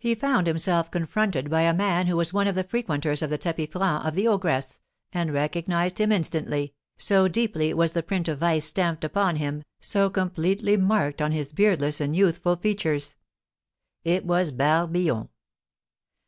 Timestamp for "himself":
0.48-0.90